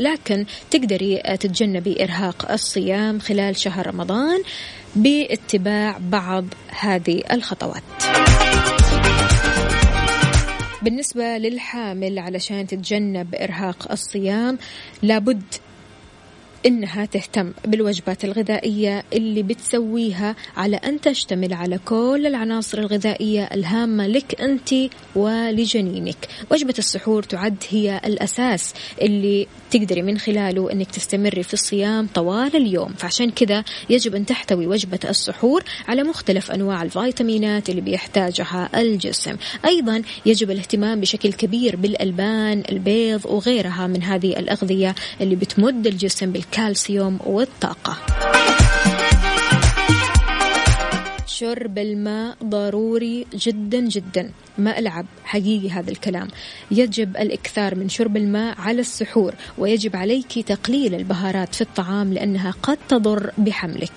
لكن 0.00 0.44
تقدري 0.70 1.18
تتجنبي 1.40 2.04
إرهاق 2.04 2.52
الصيام 2.52 3.18
خلال 3.18 3.59
شهر 3.60 3.86
رمضان 3.86 4.42
باتباع 4.96 5.98
بعض 6.00 6.44
هذه 6.68 7.22
الخطوات. 7.32 7.82
بالنسبة 10.82 11.24
للحامل 11.38 12.18
علشان 12.18 12.66
تتجنب 12.66 13.34
إرهاق 13.34 13.92
الصيام 13.92 14.58
لابد 15.02 15.42
إنها 16.66 17.04
تهتم 17.04 17.52
بالوجبات 17.64 18.24
الغذائية 18.24 19.04
اللي 19.12 19.42
بتسويها 19.42 20.36
على 20.56 20.76
أن 20.76 21.00
تشتمل 21.00 21.52
على 21.52 21.78
كل 21.78 22.26
العناصر 22.26 22.78
الغذائية 22.78 23.44
الهامة 23.44 24.06
لك 24.06 24.40
أنت 24.40 24.74
ولجنينك. 25.16 26.28
وجبة 26.50 26.74
السحور 26.78 27.22
تعد 27.22 27.56
هي 27.70 28.00
الأساس 28.04 28.74
اللي 29.02 29.46
تقدري 29.70 30.02
من 30.02 30.18
خلاله 30.18 30.72
أنك 30.72 30.90
تستمري 30.90 31.42
في 31.42 31.54
الصيام 31.54 32.06
طوال 32.14 32.56
اليوم. 32.56 32.92
فعشان 32.92 33.30
كذا 33.30 33.64
يجب 33.90 34.14
أن 34.14 34.26
تحتوي 34.26 34.66
وجبة 34.66 35.00
السحور 35.04 35.64
على 35.88 36.02
مختلف 36.02 36.50
أنواع 36.50 36.82
الفيتامينات 36.82 37.70
اللي 37.70 37.80
بيحتاجها 37.80 38.80
الجسم. 38.80 39.36
أيضا 39.64 40.02
يجب 40.26 40.50
الاهتمام 40.50 41.00
بشكل 41.00 41.32
كبير 41.32 41.76
بالألبان 41.76 42.62
البيض 42.72 43.26
وغيرها 43.26 43.86
من 43.86 44.02
هذه 44.02 44.38
الأغذية 44.38 44.94
اللي 45.20 45.36
بتمد 45.36 45.86
الجسم 45.86 46.32
بالكالسيوم 46.50 47.18
والطاقة. 47.26 47.96
شرب 51.26 51.78
الماء 51.78 52.36
ضروري 52.44 53.26
جدا 53.34 53.80
جدا. 53.80 54.30
ما 54.58 54.78
ألعب 54.78 55.06
حقيقي 55.24 55.70
هذا 55.70 55.90
الكلام. 55.90 56.28
يجب 56.70 57.16
الإكثار 57.16 57.74
من 57.74 57.88
شرب 57.88 58.16
الماء 58.16 58.60
على 58.60 58.80
السحور 58.80 59.34
ويجب 59.58 59.96
عليك 59.96 60.38
تقليل 60.38 60.94
البهارات 60.94 61.54
في 61.54 61.60
الطعام 61.60 62.12
لأنها 62.12 62.54
قد 62.62 62.78
تضر 62.88 63.30
بحملك. 63.38 63.92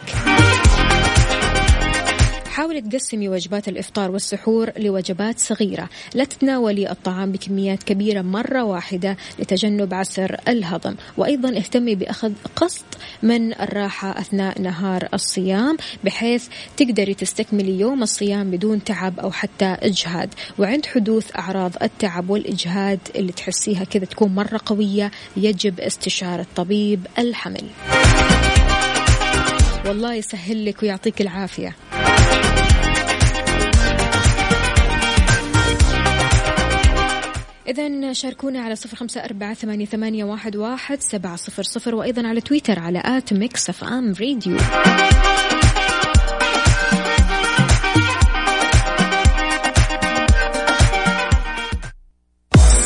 حاولي 2.53 2.81
تقسمي 2.81 3.29
وجبات 3.29 3.67
الإفطار 3.67 4.11
والسحور 4.11 4.71
لوجبات 4.77 5.39
صغيرة 5.39 5.89
لا 6.13 6.23
تتناولي 6.23 6.91
الطعام 6.91 7.31
بكميات 7.31 7.83
كبيرة 7.83 8.21
مرة 8.21 8.63
واحدة 8.63 9.17
لتجنب 9.39 9.93
عسر 9.93 10.37
الهضم. 10.47 10.95
وأيضا 11.17 11.49
اهتمي 11.49 11.95
بأخذ 11.95 12.31
قسط 12.55 12.85
من 13.23 13.53
الراحة 13.53 14.19
أثناء 14.19 14.61
نهار 14.61 15.07
الصيام 15.13 15.77
بحيث 16.03 16.47
تقدري 16.77 17.13
تستكملي 17.13 17.79
يوم 17.79 18.03
الصيام 18.03 18.51
بدون 18.51 18.83
تعب 18.83 19.19
أو 19.19 19.31
حتى 19.31 19.65
إجهاد. 19.65 20.33
وعند 20.59 20.85
حدوث 20.85 21.35
أعراض 21.35 21.71
التعب 21.81 22.29
والإجهاد 22.29 22.99
اللي 23.15 23.31
تحسيها 23.31 23.83
كذا 23.83 24.05
تكون 24.05 24.35
مرة 24.35 24.59
قوية 24.65 25.11
يجب 25.37 25.79
استشارة 25.79 26.45
طبيب 26.55 27.07
الحمل. 27.17 27.63
والله 29.85 30.13
يسهل 30.13 30.65
لك 30.65 30.83
ويعطيك 30.83 31.21
العافية. 31.21 31.75
إذا 37.73 38.13
شاركونا 38.13 38.61
على 38.61 38.75
صفر 38.75 38.97
خمسة 38.97 39.25
أربعة 39.25 39.53
ثمانية, 39.53 39.85
ثمانية 39.85 40.23
واحد, 40.23 40.55
واحد 40.55 41.01
سبعة 41.01 41.35
صفر 41.35 41.63
صفر 41.63 41.95
وأيضا 41.95 42.27
على 42.27 42.41
تويتر 42.41 42.79
على 42.79 43.01
at 43.05 43.33
Mix 43.33 43.69
FM 43.69 44.13
Radio 44.13 44.57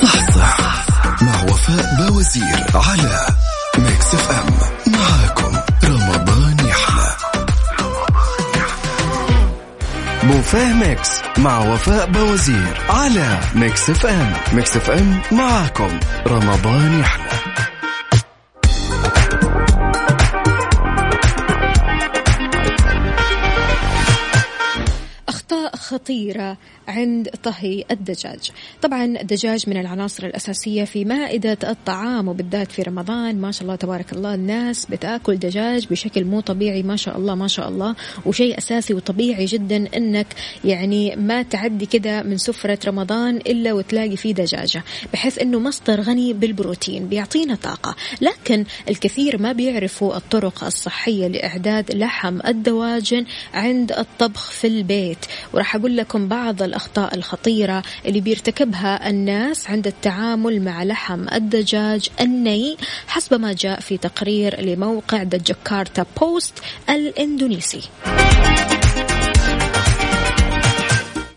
صحصح. 0.01 0.85
مع 1.21 1.43
وفاء 1.43 2.07
باوزير 2.07 2.65
على 2.75 3.36
بوفيه 10.47 10.73
Mix 10.73 11.21
مع 11.37 11.59
وفاء 11.59 12.05
باوزير 12.05 12.81
على 12.89 13.39
Mix 13.55 13.89
FM. 13.89 14.33
Mix 14.53 14.77
FM 14.77 15.21
معاكم. 15.31 15.99
رمضان 16.27 16.99
يحلى. 16.99 17.26
خطيرة 25.87 26.57
عند 26.87 27.29
طهي 27.43 27.83
الدجاج. 27.91 28.51
طبعا 28.81 29.05
الدجاج 29.05 29.69
من 29.69 29.77
العناصر 29.77 30.25
الأساسية 30.25 30.83
في 30.83 31.05
مائدة 31.05 31.57
الطعام 31.63 32.27
وبالذات 32.27 32.71
في 32.71 32.81
رمضان. 32.81 33.41
ما 33.41 33.51
شاء 33.51 33.63
الله 33.63 33.75
تبارك 33.75 34.13
الله 34.13 34.33
الناس 34.33 34.85
بتأكل 34.85 35.35
دجاج 35.35 35.87
بشكل 35.87 36.25
مو 36.25 36.39
طبيعي 36.39 36.83
ما 36.83 36.95
شاء 36.95 37.17
الله 37.17 37.35
ما 37.35 37.47
شاء 37.47 37.69
الله. 37.69 37.95
وشيء 38.25 38.57
أساسي 38.57 38.93
وطبيعي 38.93 39.45
جدا 39.45 39.97
أنك 39.97 40.27
يعني 40.65 41.15
ما 41.15 41.41
تعدي 41.41 41.85
كده 41.85 42.23
من 42.23 42.37
سفرة 42.37 42.79
رمضان 42.87 43.37
إلا 43.37 43.73
وتلاقي 43.73 44.17
فيه 44.17 44.33
دجاجة 44.33 44.83
بحيث 45.13 45.39
أنه 45.39 45.59
مصدر 45.59 46.01
غني 46.01 46.33
بالبروتين 46.33 47.07
بيعطينا 47.07 47.55
طاقة. 47.55 47.95
لكن 48.21 48.65
الكثير 48.89 49.41
ما 49.41 49.51
بيعرفوا 49.51 50.17
الطرق 50.17 50.63
الصحية 50.63 51.27
لإعداد 51.27 51.95
لحم 51.95 52.39
الدواجن 52.47 53.25
عند 53.53 53.91
الطبخ 53.91 54.51
في 54.51 54.67
البيت. 54.67 55.25
وراح 55.53 55.76
أقول 55.77 55.97
لكم 55.97 56.27
بعض 56.27 56.61
الأخطاء 56.63 57.15
الخطيرة 57.15 57.83
اللي 58.05 58.21
بيرتكبها 58.21 59.09
الناس 59.09 59.69
عند 59.69 59.87
التعامل 59.87 60.61
مع 60.61 60.83
لحم 60.83 61.25
الدجاج 61.33 62.09
الني 62.21 62.77
حسب 63.07 63.41
ما 63.41 63.53
جاء 63.53 63.79
في 63.79 63.97
تقرير 63.97 64.61
لموقع 64.61 65.21
The 65.21 65.37
Jakarta 65.37 66.05
Post 66.21 66.53
الإندونيسي. 66.89 67.81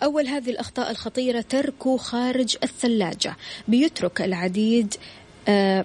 أول 0.03 0.27
هذه 0.27 0.51
الأخطاء 0.51 0.91
الخطيرة 0.91 1.41
تركه 1.41 1.97
خارج 1.97 2.57
الثلاجة. 2.63 3.37
بيترك 3.69 4.23
العديد 4.23 4.95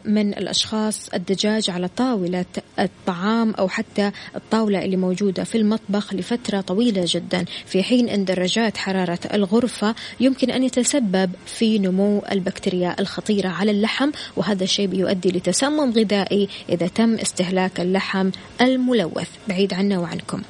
من 0.06 0.34
الأشخاص 0.38 1.10
الدجاج 1.13 1.70
على 1.70 1.88
طاولة 1.88 2.46
الطعام 2.80 3.52
أو 3.52 3.68
حتى 3.68 4.12
الطاولة 4.36 4.86
اللي 4.86 4.98
موجودة 4.98 5.44
في 5.44 5.58
المطبخ 5.58 6.13
لفترة 6.13 6.62
طويلة 6.62 7.04
جدا. 7.08 7.46
في 7.65 7.84
حين 7.84 8.10
أن 8.10 8.26
درجات 8.26 8.78
حرارة 8.78 9.20
الغرفة 9.34 9.96
يمكن 10.20 10.52
أن 10.52 10.63
يتسبب 10.63 11.32
في 11.46 11.80
نمو 11.80 12.24
البكتيريا 12.32 12.96
الخطيرة 13.00 13.50
على 13.50 13.72
اللحم 13.72 14.12
وهذا 14.38 14.63
الشيء 14.63 14.88
بيؤدي 14.88 15.30
لتسمم 15.30 15.91
غذائي 15.91 16.50
إذا 16.70 16.88
تم 16.88 17.13
استهلاك 17.13 17.80
اللحم 17.80 18.30
الملوث. 18.62 19.30
بعيد 19.48 19.74
عنا 19.74 20.00
وعنكم. 20.00 20.41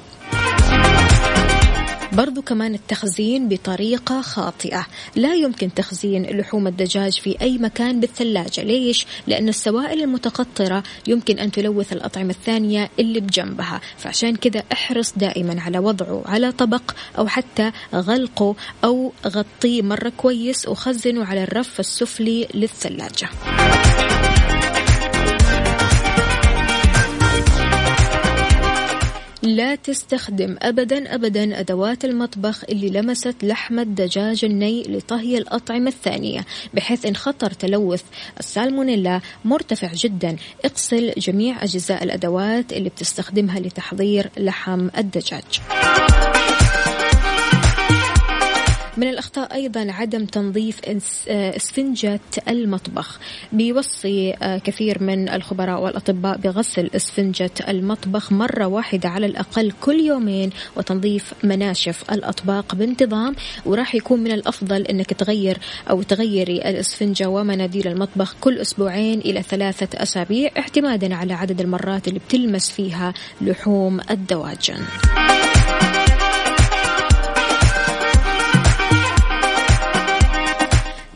برضو 2.16 2.42
كمان 2.42 2.74
التخزين 2.74 3.48
بطريقة 3.48 4.20
خاطئة. 4.20 4.86
لا 5.16 5.34
يمكن 5.34 5.74
تخزين 5.74 6.22
لحوم 6.22 6.66
الدجاج 6.66 7.20
في 7.20 7.40
أي 7.40 7.58
مكان 7.58 8.00
بالثلاجة. 8.00 8.62
ليش؟ 8.62 9.06
لأن 9.26 9.48
السوائل 9.48 10.02
المتقطرة 10.02 10.82
يمكن 11.06 11.38
أن 11.38 11.50
تلوث 11.50 11.92
الأطعمة 11.92 12.30
الثانية 12.30 12.90
اللي 12.98 13.20
بجنبها. 13.20 13.80
فعشان 13.98 14.36
كذا 14.36 14.62
احرص 14.72 15.12
دائما 15.16 15.60
على 15.60 15.78
وضعه 15.78 16.22
على 16.26 16.52
طبق 16.52 16.94
أو 17.18 17.28
حتى 17.28 17.72
غلقه 17.94 18.56
أو 18.84 19.12
غطيه 19.26 19.82
مرة 19.82 20.12
كويس 20.16 20.68
وخزنه 20.68 21.24
على 21.24 21.42
الرف 21.42 21.80
السفلي 21.80 22.48
للثلاجة. 22.54 23.28
لا 29.46 29.74
تستخدم 29.74 30.56
أبدا 30.62 31.14
أبدا 31.14 31.60
أدوات 31.60 32.04
المطبخ 32.04 32.64
اللي 32.68 32.88
لمست 32.88 33.36
لحم 33.42 33.78
الدجاج 33.78 34.44
الني 34.44 34.82
لطهي 34.82 35.38
الأطعمة 35.38 35.88
الثانية 35.88 36.46
بحيث 36.74 37.06
إن 37.06 37.16
خطر 37.16 37.50
تلوث. 37.50 38.02
السالمونيلا 38.40 39.20
مرتفع 39.44 39.90
جدا. 39.94 40.36
اغسل 40.64 41.12
جميع 41.18 41.64
أجزاء 41.64 42.04
الأدوات 42.04 42.72
اللي 42.72 42.88
بتستخدمها 42.88 43.60
لتحضير 43.60 44.30
لحم 44.38 44.88
الدجاج. 44.98 45.44
من 48.96 49.08
الأخطاء 49.08 49.54
أيضا 49.54 49.86
عدم 49.92 50.24
تنظيف 50.24 50.80
آه، 51.28 51.56
إسفنجة 51.56 52.20
المطبخ 52.48 53.18
بيوصي 53.52 54.34
آه، 54.42 54.58
كثير 54.58 55.02
من 55.02 55.28
الخبراء 55.28 55.82
والأطباء 55.82 56.36
بغسل 56.36 56.90
إسفنجة 56.96 57.50
المطبخ 57.68 58.32
مرة 58.32 58.66
واحدة 58.66 59.08
على 59.08 59.26
الأقل 59.26 59.72
كل 59.80 60.00
يومين 60.00 60.50
وتنظيف 60.76 61.34
مناشف 61.44 62.10
الأطباق 62.12 62.74
بانتظام 62.74 63.36
وراح 63.66 63.94
يكون 63.94 64.20
من 64.20 64.32
الأفضل 64.32 64.82
أنك 64.82 65.12
تغير 65.14 65.58
أو 65.90 66.02
تغيري 66.02 66.56
الإسفنجة 66.56 67.28
ومناديل 67.28 67.88
المطبخ 67.88 68.36
كل 68.40 68.58
أسبوعين 68.58 69.18
إلى 69.18 69.42
ثلاثة 69.42 70.02
أسابيع 70.02 70.50
اعتمادا 70.58 71.14
على 71.14 71.34
عدد 71.34 71.60
المرات 71.60 72.08
اللي 72.08 72.18
بتلمس 72.18 72.70
فيها 72.70 73.14
لحوم 73.40 74.00
الدواجن. 74.10 74.84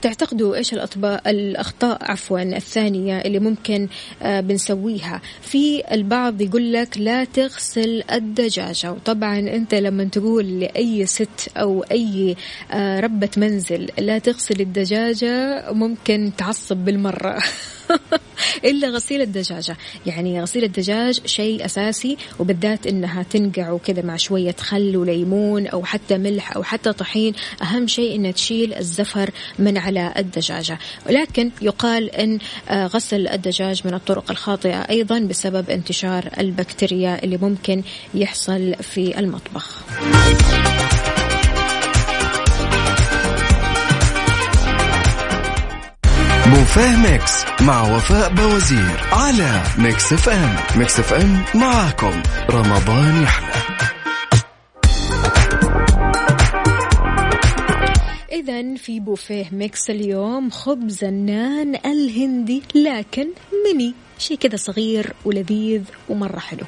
تعتقدوا 0.03 0.57
إيش 0.57 0.75
الاطباء 0.75 1.31
الأخطاء 1.31 1.99
عفوا 2.11 2.43
الثانية 2.43 3.19
اللي 3.19 3.39
ممكن 3.39 3.89
آه 4.23 4.41
بنسويها؟ 4.41 5.21
في 5.43 5.83
البعض 5.95 6.41
يقول 6.41 6.73
لك 6.73 6.99
لا 6.99 7.25
تغسل 7.25 8.03
الدجاجة 8.13 8.93
وطبعا 8.93 9.39
أنت 9.39 9.75
لما 9.75 10.05
تقول 10.05 10.61
لأي 10.61 11.07
ست 11.07 11.49
أو 11.57 11.83
أي 11.83 12.37
آه 12.71 13.01
ربة 13.01 13.31
منزل 13.37 13.91
لا 13.99 14.19
تغسل 14.19 14.61
الدجاجة 14.61 15.65
ممكن 15.73 16.33
تعصب 16.39 16.77
بالمرة. 16.77 17.39
إلا 18.65 18.89
غسيل 18.89 19.23
الدجاجة. 19.23 19.77
يعني 20.07 20.43
غسيل 20.43 20.65
الدجاج 20.65 21.21
شيء 21.27 21.65
أساسي 21.65 22.17
وبالذات 22.39 22.87
إنها 22.87 23.23
تنقع 23.23 23.71
وكذا 23.71 24.03
مع 24.03 24.17
شوية 24.17 24.57
خل 24.61 24.97
وليمون 24.97 25.67
أو 25.67 25.85
حتى 25.85 26.19
ملح 26.19 26.57
أو 26.57 26.63
حتى 26.63 26.93
طحين. 26.93 27.35
أهم 27.63 27.87
شيء 27.87 28.15
إنها 28.15 28.31
تشيل 28.31 28.75
الزفر 28.75 29.31
من 29.59 29.79
على 29.79 30.13
الدجاجة. 30.17 30.79
ولكن 31.07 31.51
يقال 31.63 32.11
إن 32.11 32.39
آه، 32.69 32.87
غسل 32.87 33.29
الدجاج 33.29 33.87
من 33.87 33.95
الطرق 33.95 34.31
الخاطئة 34.31 34.81
أيضا 34.91 35.19
بسبب 35.19 35.71
انتشار 35.71 36.31
البكتيريا 36.39 37.25
اللي 37.25 37.37
ممكن 37.37 37.83
يحصل 38.15 38.75
في 38.75 39.19
المطبخ. 39.19 39.85
بوفيه 46.51 46.97
Mix 46.97 47.45
مع 47.61 47.97
وفاء 47.97 48.35
باوزير 48.35 49.01
على 49.13 49.63
Mix 49.79 50.13
FM. 50.13 50.57
Mix 50.77 51.01
FM 51.01 51.43
معاكم. 51.55 52.23
رمضان 52.51 53.23
يحلى. 53.23 53.53
إذا 58.33 58.77
في 58.77 59.01
بوفيه 59.01 59.49
mix 59.53 59.91
اليوم 59.91 60.51
خبز 60.51 61.05
النان 61.05 61.75
الهندي 61.75 62.63
لكن 62.75 63.29
ميني 63.67 63.95
شيء 64.19 64.37
كذا 64.37 64.57
صغير 64.57 65.13
ولذيذ 65.25 65.83
ومرة 66.09 66.39
حلو. 66.39 66.65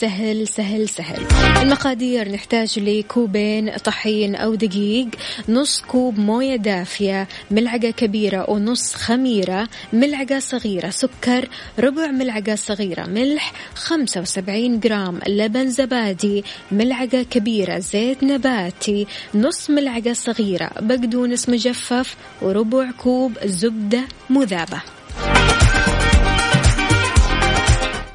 سهل 0.00 0.48
سهل 0.48 0.88
سهل. 0.88 1.22
المقادير 1.62 2.32
نحتاج 2.32 2.78
لكوبين 2.78 3.76
طحين 3.76 4.34
أو 4.34 4.54
دقيق 4.54 5.08
نص 5.48 5.80
كوب 5.80 6.18
موية 6.18 6.56
دافية 6.56 7.28
ملعقة 7.50 7.90
كبيرة 7.90 8.50
ونص 8.50 8.94
خميرة 8.94 9.68
ملعقة 9.92 10.38
صغيرة 10.38 10.90
سكر 10.90 11.48
ربع 11.78 12.06
ملعقة 12.06 12.54
صغيرة 12.54 13.06
ملح 13.06 13.52
75 13.74 14.80
جرام 14.80 15.20
لبن 15.28 15.70
زبادي 15.70 16.44
ملعقة 16.72 17.22
كبيرة 17.22 17.78
زيت 17.78 18.24
نباتي 18.24 19.06
نص 19.34 19.70
ملعقة 19.70 20.12
صغيرة 20.12 20.70
بقدونس 20.80 21.48
مجفف 21.48 22.16
وربع 22.42 22.90
كوب 22.90 23.32
زبدة 23.44 24.02
مذابة. 24.30 24.82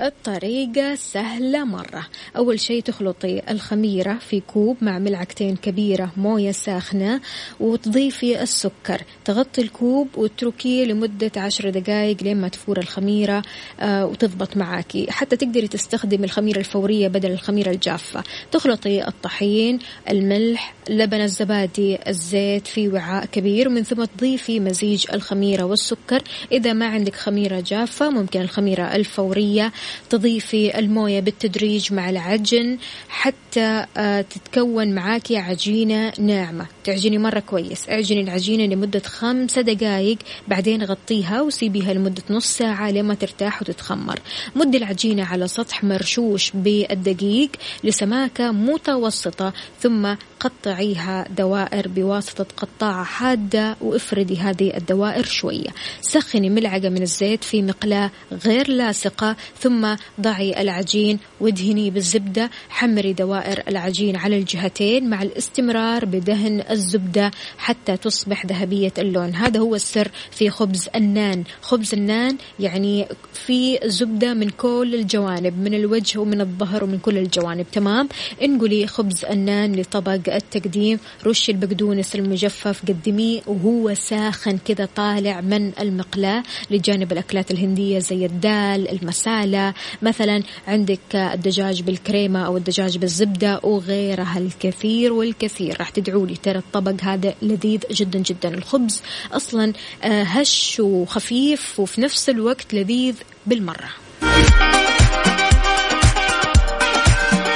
الطريقة 0.01 0.95
سهلة 0.95 1.65
مرة. 1.65 2.07
أول 2.37 2.59
شيء 2.59 2.81
تخلطي 2.81 3.41
الخميرة 3.49 4.13
في 4.13 4.39
كوب 4.39 4.77
مع 4.81 4.99
ملعقتين 4.99 5.55
كبيرة 5.55 6.11
موية 6.17 6.51
ساخنة 6.51 7.21
وتضيفي 7.59 8.41
السكر. 8.41 9.01
تغطي 9.25 9.61
الكوب 9.61 10.07
وتتركيه 10.17 10.85
لمدة 10.85 11.31
عشر 11.37 11.69
دقائق 11.69 12.23
لين 12.23 12.37
ما 12.37 12.47
تفور 12.47 12.77
الخميرة 12.77 13.43
آه 13.79 14.05
وتضبط 14.05 14.57
معاكي. 14.57 15.11
حتى 15.11 15.35
تقدري 15.35 15.67
تستخدمي 15.67 16.25
الخميرة 16.25 16.59
الفورية 16.59 17.07
بدل 17.07 17.31
الخميرة 17.31 17.71
الجافة. 17.71 18.23
تخلطي 18.51 19.07
الطحين 19.07 19.79
الملح 20.09 20.73
لبن 20.89 21.21
الزبادي 21.21 21.97
الزيت 22.07 22.67
في 22.67 22.87
وعاء 22.87 23.25
كبير 23.25 23.67
ومن 23.67 23.83
ثم 23.83 24.03
تضيفي 24.03 24.59
مزيج 24.59 25.05
الخميرة 25.13 25.63
والسكر. 25.63 26.21
إذا 26.51 26.73
ما 26.73 26.85
عندك 26.85 27.15
خميرة 27.15 27.59
جافة 27.59 28.09
ممكن 28.09 28.41
الخميرة 28.41 28.95
الفورية 28.95 29.71
تضيفي 30.09 30.79
الموية 30.79 31.19
بالتدريج 31.19 31.93
مع 31.93 32.09
العجن 32.09 32.77
حتى 33.09 33.85
آه، 33.97 34.21
تتكون 34.21 34.95
معاكي 34.95 35.37
عجينة 35.37 36.13
ناعمة. 36.19 36.65
تعجني 36.83 37.17
مرة 37.17 37.39
كويس. 37.39 37.89
اعجني 37.89 38.21
العجينة 38.21 38.75
لمدة 38.75 38.99
خمسة 38.99 39.61
دقائق 39.61 40.17
بعدين 40.47 40.83
غطيها 40.83 41.41
وسيبيها 41.41 41.93
لمدة 41.93 42.23
نص 42.29 42.45
ساعة 42.45 42.91
لما 42.91 43.13
ترتاح 43.13 43.61
وتتخمر. 43.61 44.19
مدي 44.55 44.77
العجينة 44.77 45.23
على 45.23 45.47
سطح 45.47 45.83
مرشوش 45.83 46.51
بالدقيق 46.53 47.49
لسماكة 47.83 48.51
متوسطة 48.51 49.53
ثم 49.79 50.15
قطعيها 50.39 51.25
دوائر 51.37 51.87
بواسطة 51.87 52.45
قطاعة 52.57 53.03
حادة 53.03 53.75
وافردي 53.81 54.37
هذه 54.37 54.77
الدوائر 54.77 55.23
شوية. 55.23 55.69
سخني 56.01 56.49
ملعقة 56.49 56.89
من 56.89 57.01
الزيت 57.01 57.43
في 57.43 57.61
مقلاة 57.61 58.11
غير 58.45 58.69
لاصقة 58.69 59.35
ثم 59.59 59.80
ضعي 60.21 60.61
العجين 60.61 61.19
وادهنيه 61.39 61.91
بالزبدة. 61.91 62.49
حمري 62.69 63.13
دوائر 63.13 63.63
العجين 63.67 64.15
على 64.15 64.37
الجهتين 64.37 65.09
مع 65.09 65.21
الاستمرار 65.21 66.05
بدهن 66.05 66.63
الزبدة 66.71 67.31
حتى 67.57 67.97
تصبح 67.97 68.45
ذهبية 68.45 68.93
اللون. 68.97 69.35
هذا 69.35 69.59
هو 69.59 69.75
السر 69.75 70.11
في 70.31 70.49
خبز 70.49 70.89
النان. 70.95 71.43
خبز 71.61 71.93
النان 71.93 72.37
يعني 72.59 73.07
في 73.33 73.79
زبدة 73.85 74.33
من 74.33 74.49
كل 74.49 74.95
الجوانب 74.95 75.59
من 75.59 75.73
الوجه 75.73 76.19
ومن 76.19 76.41
الظهر 76.41 76.83
ومن 76.83 76.99
كل 76.99 77.17
الجوانب. 77.17 77.65
تمام؟ 77.71 78.09
انقلي 78.43 78.87
خبز 78.87 79.25
النان 79.25 79.75
لطبق 79.75 80.33
التقديم. 80.33 80.99
رشي 81.25 81.51
البقدونس 81.51 82.15
المجفف 82.15 82.81
قدميه 82.87 83.41
وهو 83.47 83.93
ساخن 83.93 84.57
كذا 84.57 84.87
طالع 84.95 85.41
من 85.41 85.71
المقلاة 85.79 86.43
لجانب 86.71 87.11
الأكلات 87.11 87.51
الهندية 87.51 87.99
زي 87.99 88.25
الدال 88.25 88.89
المسالة 88.89 89.70
مثلا 90.01 90.43
عندك 90.67 91.15
الدجاج 91.15 91.81
بالكريمة 91.81 92.45
أو 92.45 92.57
الدجاج 92.57 92.97
بالزبدة 92.97 93.59
وغيرها 93.63 94.37
الكثير 94.37 95.13
والكثير. 95.13 95.77
راح 95.79 95.89
تدعوا 95.89 96.27
لي 96.27 96.35
ترى 96.35 96.57
الطبق 96.57 97.03
هذا 97.03 97.33
لذيذ 97.41 97.79
جدا 97.91 98.19
جدا. 98.19 98.49
الخبز 98.53 99.01
أصلا 99.31 99.73
آه، 100.03 100.23
هش 100.23 100.79
وخفيف 100.79 101.79
وفي 101.79 102.01
نفس 102.01 102.29
الوقت 102.29 102.73
لذيذ 102.73 103.15
بالمرة. 103.45 103.89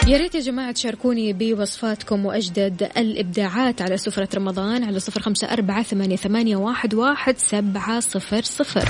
يا 0.08 0.18
ريت 0.18 0.36
يا 0.36 0.40
جماعة 0.40 0.72
تشاركوني 0.72 1.34
بوصفاتكم 1.34 2.26
وأجدد 2.26 2.90
الإبداعات 2.98 3.82
على 3.82 3.98
سفرة 3.98 4.30
رمضان 4.36 4.84
على 4.84 5.00
صفر 5.00 5.22
خمسة 5.22 5.48
أربعة 5.48 5.84
ثمانية, 6.16 6.56
واحد 6.56 7.38
سبعة 7.38 8.00
صفر 8.00 8.42
صفر. 8.42 8.90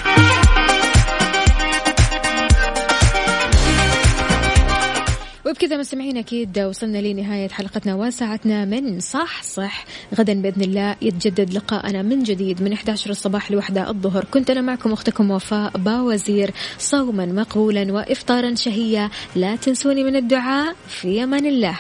وبكذا 5.45 5.77
مستمعين 5.77 6.17
أكيد 6.17 6.59
وصلنا 6.59 6.97
لنهاية 6.97 7.49
حلقتنا 7.49 7.95
وساعتنا 7.95 8.65
من 8.65 8.99
صح 8.99 9.43
صح. 9.43 9.85
غدا 10.15 10.33
بإذن 10.41 10.61
الله 10.61 10.95
يتجدد 11.01 11.53
لقاءنا 11.53 12.01
من 12.01 12.23
جديد 12.23 12.61
من 12.61 12.73
11 12.73 13.09
الصباح 13.09 13.51
لوحدة 13.51 13.89
الظهر. 13.89 14.25
كنت 14.25 14.49
أنا 14.49 14.61
معكم 14.61 14.93
أختكم 14.93 15.31
وفاء 15.31 15.77
باوزير 15.77 16.51
صوما 16.77 17.25
مقبولا 17.25 17.93
وإفطارا 17.93 18.55
شهيا. 18.55 19.09
لا 19.35 19.55
تنسوني 19.55 20.03
من 20.03 20.15
الدعاء 20.15 20.75
في 20.87 21.23
أمان 21.23 21.45
الله. 21.45 21.77